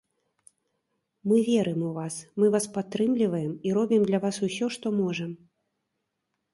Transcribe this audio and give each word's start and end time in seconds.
Мы 1.27 1.37
верым 1.49 1.79
у 1.83 1.91
вас, 1.99 2.15
мы 2.41 2.45
вас 2.57 2.65
падтрымліваем 2.79 3.53
і 3.69 3.77
робім 3.81 4.01
для 4.11 4.25
вас 4.27 4.35
усё, 4.51 4.65
што 4.79 4.87
можам. 5.01 5.31